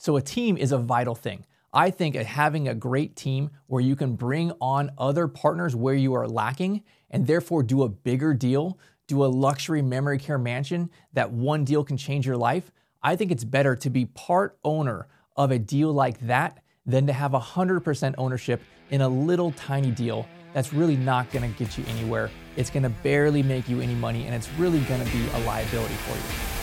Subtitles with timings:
[0.00, 1.44] So, a team is a vital thing.
[1.74, 6.14] I think having a great team where you can bring on other partners where you
[6.14, 8.78] are lacking and therefore do a bigger deal,
[9.08, 12.72] do a luxury memory care mansion that one deal can change your life.
[13.02, 17.12] I think it's better to be part owner of a deal like that than to
[17.12, 22.30] have 100% ownership in a little tiny deal that's really not gonna get you anywhere.
[22.56, 26.16] It's gonna barely make you any money and it's really gonna be a liability for
[26.16, 26.59] you.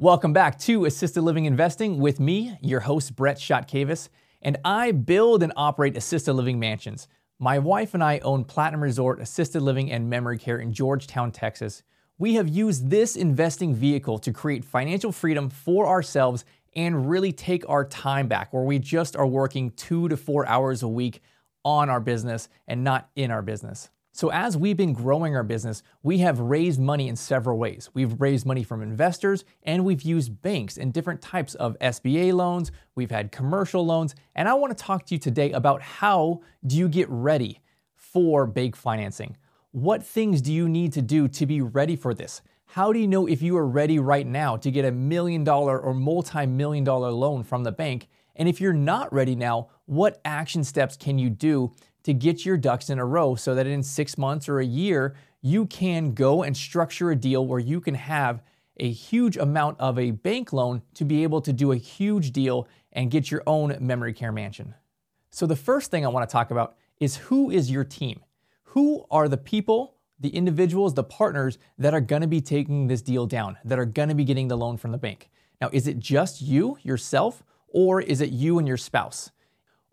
[0.00, 4.08] Welcome back to Assisted Living Investing with me, your host, Brett Chotkevys,
[4.42, 7.06] and I build and operate assisted living mansions.
[7.38, 11.84] My wife and I own Platinum Resort Assisted Living and Memory Care in Georgetown, Texas.
[12.18, 17.66] We have used this investing vehicle to create financial freedom for ourselves and really take
[17.68, 21.22] our time back, where we just are working two to four hours a week
[21.64, 23.90] on our business and not in our business.
[24.16, 27.90] So, as we've been growing our business, we have raised money in several ways.
[27.94, 32.70] We've raised money from investors and we've used banks and different types of SBA loans.
[32.94, 34.14] We've had commercial loans.
[34.36, 37.60] And I want to talk to you today about how do you get ready
[37.96, 39.36] for bank financing?
[39.72, 42.40] What things do you need to do to be ready for this?
[42.66, 45.76] How do you know if you are ready right now to get a million dollar
[45.76, 48.06] or multi million dollar loan from the bank?
[48.36, 51.72] And if you're not ready now, what action steps can you do
[52.04, 55.14] to get your ducks in a row so that in six months or a year,
[55.42, 58.42] you can go and structure a deal where you can have
[58.78, 62.68] a huge amount of a bank loan to be able to do a huge deal
[62.92, 64.74] and get your own memory care mansion.
[65.30, 68.20] So, the first thing I want to talk about is who is your team?
[68.68, 73.02] Who are the people, the individuals, the partners that are going to be taking this
[73.02, 75.30] deal down, that are going to be getting the loan from the bank?
[75.60, 79.30] Now, is it just you, yourself, or is it you and your spouse?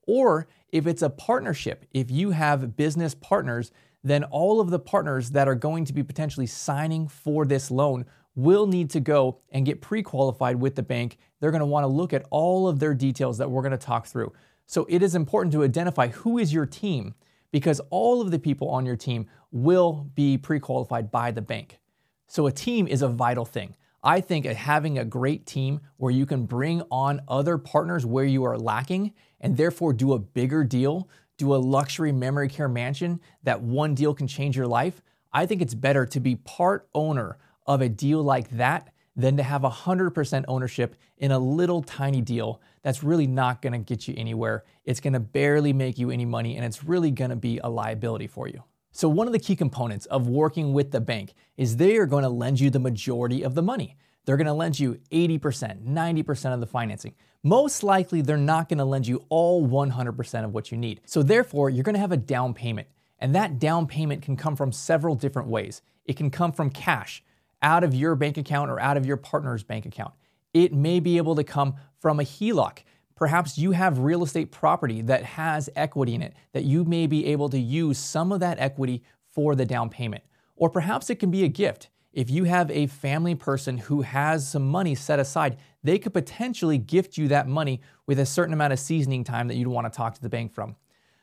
[0.08, 3.72] Or if it's a partnership, if you have business partners,
[4.04, 8.06] then all of the partners that are going to be potentially signing for this loan
[8.36, 11.18] will need to go and get pre qualified with the bank.
[11.40, 13.78] They're going to want to look at all of their details that we're going to
[13.78, 14.32] talk through.
[14.66, 17.14] So it is important to identify who is your team
[17.52, 21.80] because all of the people on your team will be pre qualified by the bank.
[22.28, 23.76] So a team is a vital thing.
[24.04, 28.44] I think having a great team where you can bring on other partners where you
[28.46, 31.08] are lacking and therefore do a bigger deal,
[31.38, 35.62] do a luxury memory care mansion that one deal can change your life, I think
[35.62, 40.46] it's better to be part owner of a deal like that than to have 100%
[40.48, 44.64] ownership in a little tiny deal that's really not gonna get you anywhere.
[44.84, 48.48] It's gonna barely make you any money and it's really gonna be a liability for
[48.48, 48.64] you.
[48.94, 52.24] So, one of the key components of working with the bank is they are going
[52.24, 53.96] to lend you the majority of the money.
[54.26, 57.16] They're going to lend you 80%, 90% of the financing.
[57.42, 61.02] Most likely, they're not going to lend you all 100% of what you need.
[61.06, 62.88] So, therefore, you're going to have a down payment.
[63.20, 65.82] And that down payment can come from several different ways.
[66.06, 67.24] It can come from cash
[67.62, 70.14] out of your bank account or out of your partner's bank account.
[70.54, 72.80] It may be able to come from a HELOC.
[73.22, 77.28] Perhaps you have real estate property that has equity in it that you may be
[77.28, 80.24] able to use some of that equity for the down payment.
[80.56, 81.90] Or perhaps it can be a gift.
[82.14, 86.80] If you have a family person who has some money set aside, they could potentially
[86.80, 89.96] gift you that money with a certain amount of seasoning time that you'd want to
[89.96, 90.76] talk to the bank from.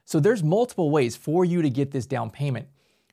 [0.04, 2.68] So there's multiple ways for you to get this down payment,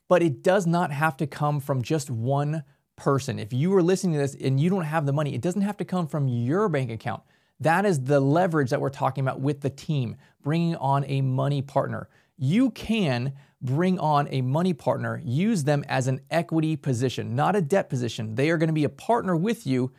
[0.07, 2.63] but it does not have to come from just one
[2.97, 3.40] person.
[3.40, 5.78] If you are listening to this and you don't have the money, it doesn't have
[5.78, 7.24] to come from your bank account.
[7.59, 11.61] That is the leverage that we're talking about with the team, bringing on a money
[11.61, 12.09] partner.
[12.38, 17.61] You can bring on a money partner, use them as an equity position, not a
[17.61, 18.35] debt position.
[18.35, 19.91] They are going to be a partner with you,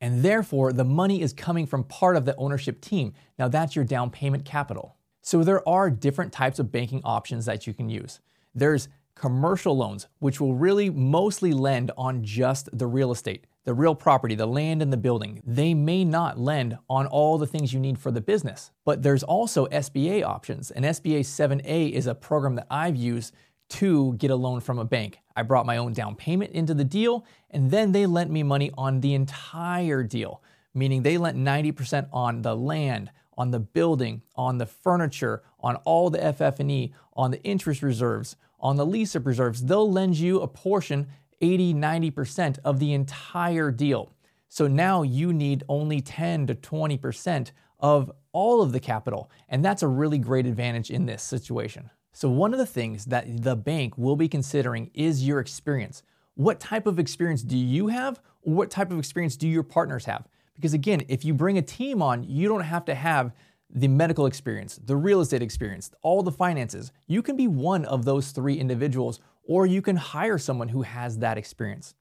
[0.00, 3.12] and therefore the money is coming from part of the ownership team.
[3.38, 4.96] Now that's your down payment capital.
[5.20, 8.20] So there are different types of banking options that you can use.
[8.54, 13.94] There's commercial loans, which will really mostly lend on just the real estate the real
[13.94, 17.80] property, the land and the building, they may not lend on all the things you
[17.80, 18.70] need for the business.
[18.84, 20.70] But there's also SBA options.
[20.70, 23.34] And SBA 7A is a program that I've used
[23.70, 25.18] to get a loan from a bank.
[25.34, 28.70] I brought my own down payment into the deal, and then they lent me money
[28.76, 30.42] on the entire deal,
[30.74, 36.10] meaning they lent 90% on the land, on the building, on the furniture, on all
[36.10, 39.64] the FF&E, on the interest reserves, on the lease up reserves.
[39.64, 41.06] They'll lend you a portion
[41.42, 44.12] 80, 90% of the entire deal.
[44.48, 47.50] So now you need only 10 to 20%
[47.80, 49.30] of all of the capital.
[49.48, 51.90] And that's a really great advantage in this situation.
[52.14, 56.02] So, one of the things that the bank will be considering is your experience.
[56.34, 58.20] What type of experience do you have?
[58.42, 60.28] What type of experience do your partners have?
[60.54, 63.32] Because again, if you bring a team on, you don't have to have
[63.74, 66.92] the medical experience, the real estate experience, all the finances.
[67.06, 71.18] You can be one of those three individuals or you can hire someone who has
[71.18, 71.94] that experience.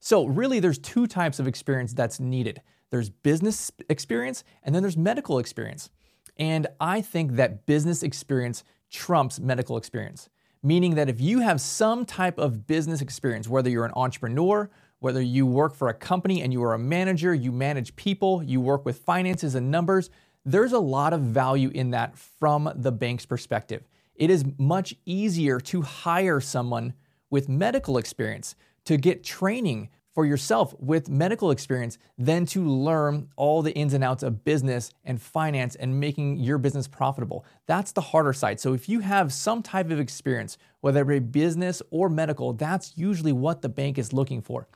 [0.00, 2.62] So, really, there's two types of experience that's needed.
[2.90, 5.90] there's business experience, and then there's medical experience.
[6.38, 10.30] And I think that business experience trumps medical experience,
[10.62, 14.70] meaning that if you have some type of business experience, whether you're an entrepreneur,
[15.00, 18.60] whether you work for a company and you are a manager, you manage people, you
[18.60, 20.10] work with finances and numbers,
[20.44, 23.86] there's a lot of value in that from the bank's perspective.
[24.18, 26.92] It is much easier to hire someone
[27.30, 33.62] with medical experience to get training for yourself with medical experience than to learn all
[33.62, 37.44] the ins and outs of business and finance and making your business profitable.
[37.66, 38.58] That's the harder side.
[38.58, 42.98] So if you have some type of experience, whether it be business or medical, that's
[42.98, 44.66] usually what the bank is looking for,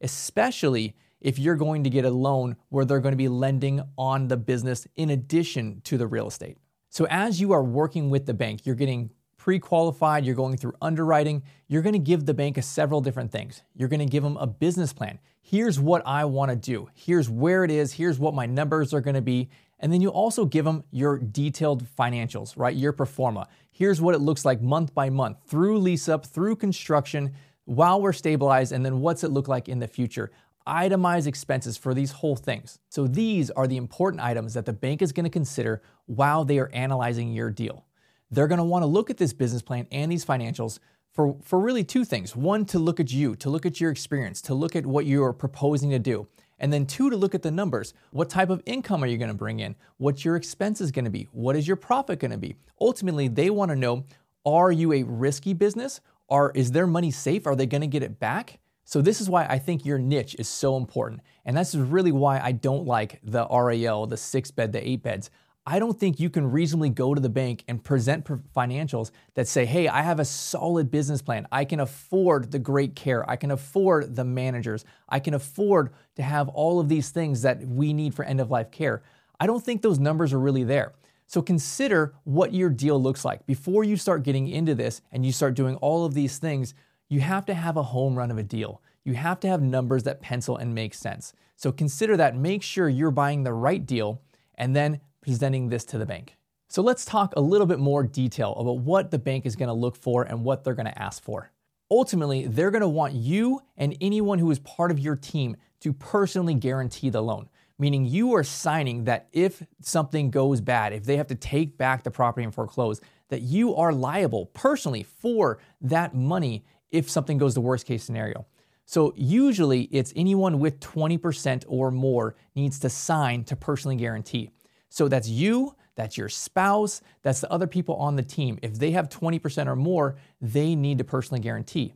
[0.00, 4.28] especially if you're going to get a loan where they're going to be lending on
[4.28, 6.58] the business in addition to the real estate.
[6.92, 9.08] So as you are working with the bank, you're getting
[9.38, 13.32] pre qualified, you're going through underwriting, you're going to give the bank a several different
[13.32, 13.62] things.
[13.74, 15.18] You're going to give them a business plan.
[15.40, 16.90] Here's what I want to do.
[16.92, 17.94] Here's where it is.
[17.94, 19.48] Here's what my numbers are going to be.
[19.80, 22.76] And then you also give them your detailed financials, right?
[22.76, 23.48] Your pro forma.
[23.70, 27.32] Here's what it looks like month by month through lease up, through construction,
[27.64, 30.30] while we're stabilized, and then what's it look like in the future.
[30.66, 32.78] Itemize expenses for these whole things.
[32.88, 36.58] So these are the important items that the bank is going to consider while they
[36.58, 37.84] are analyzing your deal
[38.32, 40.80] they're going to want to look at this business plan and these financials
[41.12, 42.34] for, for really two things.
[42.34, 45.22] One, to look at you, to look at your experience, to look at what you
[45.22, 46.26] are proposing to do.
[46.58, 47.92] And then two, to look at the numbers.
[48.12, 49.76] What type of income are you going to bring in?
[49.98, 51.28] What's your expenses going to be?
[51.32, 52.56] What is your profit going to be?
[52.80, 54.04] Ultimately, they want to know
[54.46, 56.00] are you a risky business?
[56.28, 57.46] Or is their money safe?
[57.46, 58.58] Are they going to get it back?
[58.84, 61.20] So, this is why I think your niche is so important.
[61.44, 65.30] And that's really why I don't like the RAL, the six bed, the eight beds.
[65.64, 69.64] I don't think you can reasonably go to the bank and present financials that say,
[69.64, 71.46] hey, I have a solid business plan.
[71.52, 73.28] I can afford the great care.
[73.30, 74.84] I can afford the managers.
[75.08, 78.50] I can afford to have all of these things that we need for end of
[78.50, 79.02] life care.
[79.38, 80.94] I don't think those numbers are really there.
[81.28, 83.46] So consider what your deal looks like.
[83.46, 86.74] Before you start getting into this and you start doing all of these things,
[87.12, 88.80] you have to have a home run of a deal.
[89.04, 91.34] You have to have numbers that pencil and make sense.
[91.56, 92.34] So consider that.
[92.34, 94.22] Make sure you're buying the right deal
[94.54, 96.38] and then presenting this to the bank.
[96.68, 99.94] So let's talk a little bit more detail about what the bank is to look
[99.94, 101.50] for and what they're to ask for.
[101.90, 106.54] Ultimately, they're to want you and anyone who is part of your team to personally
[106.54, 111.26] guarantee the loan, meaning you are signing that if something goes bad, if they have
[111.26, 116.64] to take back the property and foreclose, that you are liable personally for that money
[116.92, 118.46] if something goes the worst case scenario.
[118.84, 124.50] So usually it's anyone with 20% or more needs to sign to personally guarantee.
[124.88, 128.58] So that's you, that's your spouse, that's the other people on the team.
[128.62, 131.94] If they have 20% or more, they need to personally guarantee.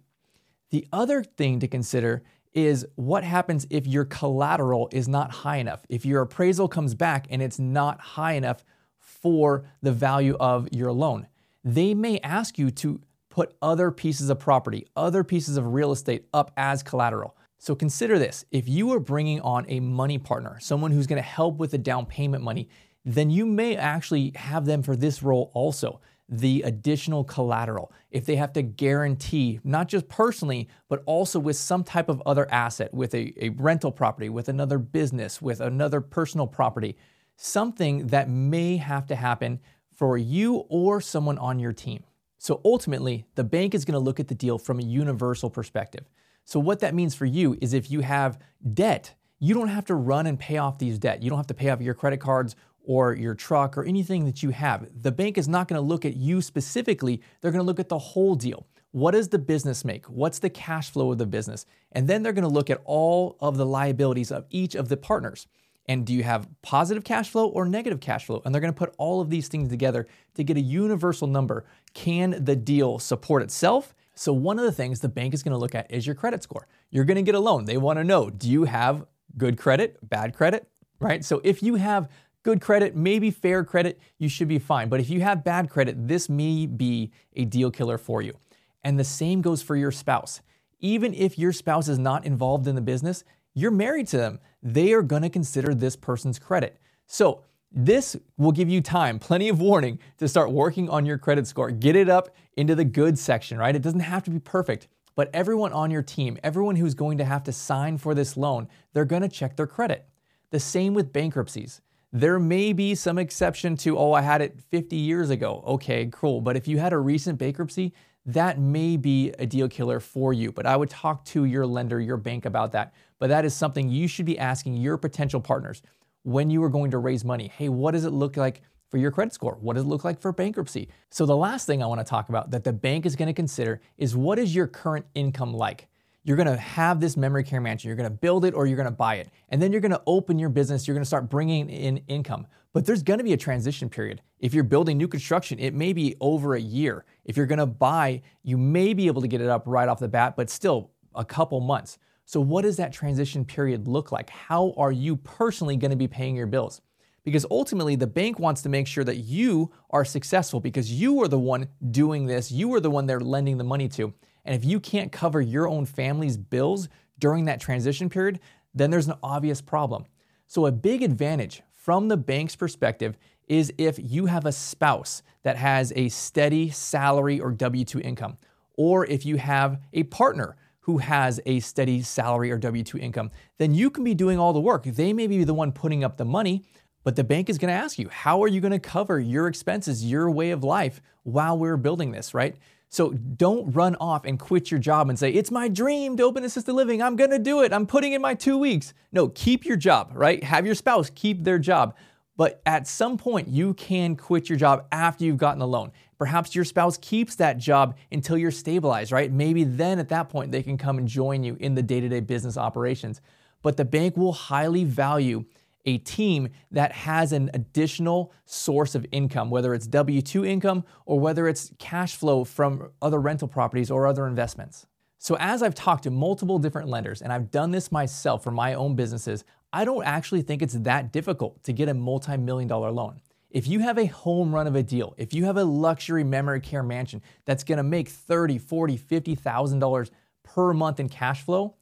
[0.70, 2.22] The other thing to consider
[2.52, 5.84] is what happens if your collateral is not high enough.
[5.90, 8.64] If your appraisal comes back and it's not high enough
[8.98, 11.28] for the value of your loan,
[11.62, 13.00] they may ask you to
[13.36, 17.36] put other pieces of property, other pieces of real estate up as collateral.
[17.58, 21.58] So consider this if you are bringing on a money partner, someone who's to help
[21.58, 22.70] with the down payment money,
[23.04, 26.00] then you may actually have them for this role also
[26.30, 27.92] the additional collateral.
[28.10, 32.50] If they have to guarantee, not just personally, but also with some type of other
[32.50, 36.96] asset, with a, a, rental property, with another business, with another personal property,
[37.36, 39.60] something that may have to happen
[39.94, 42.02] for you or someone on your team.
[42.38, 46.04] So ultimately, the bank is going to look at the deal from a universal perspective.
[46.44, 48.38] So, what that means for you is if you have
[48.74, 51.22] debt, you don't have to run and pay off these debt.
[51.22, 54.42] You don't have to pay off your credit cards or your truck or anything that
[54.42, 54.86] you have.
[55.02, 57.88] The bank is not going to look at you specifically, they're going to look at
[57.88, 58.66] the whole deal.
[58.92, 60.06] What does the business make?
[60.06, 61.66] What's the cash flow of the business?
[61.92, 64.96] And then they're going to look at all of the liabilities of each of the
[64.96, 65.46] partners.
[65.88, 68.42] And do you have positive cash flow or negative cash flow?
[68.44, 71.64] And they're to put all of these things together to get a universal number.
[71.94, 73.94] Can the deal support itself?
[74.14, 76.66] So, one of the things the bank is to look at is your credit score.
[76.90, 77.66] You're to get a loan.
[77.66, 79.04] They want to know do you have
[79.36, 81.24] good credit, bad credit, right?
[81.24, 82.08] So, if you have
[82.42, 84.88] good credit, maybe fair credit, you should be fine.
[84.88, 88.38] But if you have bad credit, this may be a deal killer for you.
[88.82, 90.40] And the same goes for your spouse.
[90.80, 93.24] Even if your spouse is not involved in the business,
[93.56, 94.38] you're married to them.
[94.62, 96.78] They are going to consider this person's credit.
[97.06, 101.46] So, this will give you time, plenty of warning to start working on your credit
[101.46, 101.70] score.
[101.70, 103.74] Get it up into the good section, right?
[103.74, 107.24] It doesn't have to be perfect, but everyone on your team, everyone who's going to
[107.24, 110.06] have to sign for this loan, they're going to check their credit.
[110.50, 111.80] The same with bankruptcies.
[112.12, 115.62] There may be some exception to, oh, I had it 50 years ago.
[115.66, 116.40] Okay, cool.
[116.40, 117.92] But if you had a recent bankruptcy,
[118.26, 120.52] that may be a deal killer for you.
[120.52, 122.92] But I would talk to your lender, your bank about that.
[123.18, 125.80] But that is something you should be asking your potential partners
[126.22, 127.48] when you are going to raise money.
[127.56, 129.56] Hey, what does it look like for your credit score?
[129.60, 130.88] What does it look like for bankruptcy?
[131.10, 133.32] So, the last thing I want to talk about that the bank is going to
[133.32, 135.86] consider is what is your current income like?
[136.24, 137.86] You're to have this memory care mansion.
[137.86, 139.28] You're to build it or you're to buy it.
[139.48, 140.88] And then you're to open your business.
[140.88, 142.48] You're to start bringing in income.
[142.76, 144.20] But there's going to be a transition period.
[144.38, 147.06] If you're building new construction, it may be over a year.
[147.24, 149.98] If you're going to buy, you may be able to get it up right off
[149.98, 151.96] the bat, but still a couple months.
[152.26, 154.28] So, what does that transition period look like?
[154.28, 156.82] How are you personally going to be paying your bills?
[157.24, 161.28] Because ultimately, the bank wants to make sure that you are successful because you are
[161.28, 164.12] the one doing this, you are the one they're lending the money to.
[164.44, 168.38] And if you can't cover your own family's bills during that transition period,
[168.74, 170.04] then there's an obvious problem.
[170.46, 173.16] So, a big advantage from the bank's perspective
[173.46, 178.38] is if you have a spouse that has a steady salary or W 2 income,
[178.76, 183.30] or if you have a partner who has a steady salary or W 2 income,
[183.58, 184.82] then you can be doing all the work.
[184.82, 186.64] They may be the one putting up the money,
[187.04, 189.46] but the bank is going to ask you, how are you going to cover your
[189.46, 192.56] expenses, your way of life while we're building this, right?
[192.88, 196.44] So don't run off and quit your job and say, it's my dream to open
[196.44, 197.02] assisted living.
[197.02, 197.72] I'm going to do it.
[197.72, 198.94] I'm putting in my two weeks.
[199.12, 200.42] No, keep your job, right?
[200.42, 201.96] Have your spouse keep their job.
[202.36, 205.90] But at some point, you can quit your job after you've gotten the loan.
[206.18, 209.32] Perhaps your spouse keeps that job until you're stabilized, right?
[209.32, 212.08] Maybe then at that point, they can come and join you in the day to
[212.08, 213.20] day business operations.
[213.62, 215.44] But the bank will highly value
[215.86, 221.18] a team that has an additional source of income, whether it's W 2 income or
[221.18, 224.86] whether it's cash flow from other rental properties or other investments.
[225.18, 228.74] So, as I've talked to multiple different lenders, and I've done this myself for my
[228.74, 232.90] own businesses, I don't actually think it's that difficult to get a multi million dollar
[232.90, 233.20] loan.
[233.50, 236.60] If you have a home run of a deal, if you have a luxury memory
[236.60, 240.10] care mansion that's gonna make $30, $40, $50,000
[240.42, 241.74] per month in cash flow,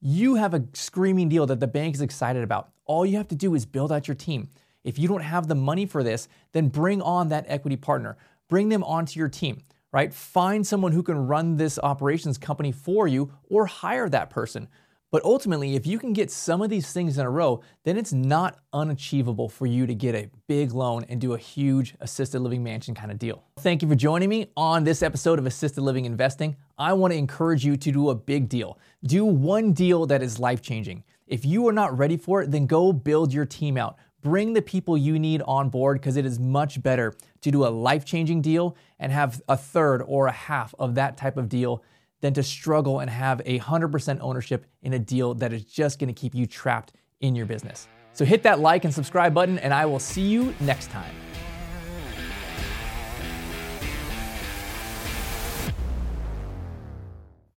[0.00, 2.70] you have a screaming deal that the bank is excited about.
[2.90, 4.48] All you have to do is build out your team.
[4.82, 8.16] If you don't have the money for this, then bring on that equity partner.
[8.48, 10.12] Bring them onto your team, right?
[10.12, 14.66] Find someone who can run this operations company for you or hire that person.
[15.12, 18.12] But ultimately, if you can get some of these things in a row, then it's
[18.12, 22.64] not unachievable for you to get a big loan and do a huge assisted living
[22.64, 23.44] mansion kind of deal.
[23.60, 26.56] Thank you for joining me on this episode of Assisted Living Investing.
[26.76, 28.80] I want to encourage you to do a big deal.
[29.04, 31.04] Do one deal that is life changing.
[31.30, 33.96] If you are not ready for it, then go build your team out.
[34.20, 37.70] Bring the people you need on board because it is much better to do a
[37.70, 41.84] life changing deal and have a third or a half of that type of deal
[42.20, 46.12] than to struggle and have a 100% ownership in a deal that is just to
[46.12, 47.86] keep you trapped in your business.
[48.12, 51.14] So hit that like and subscribe button, and I will see you next time.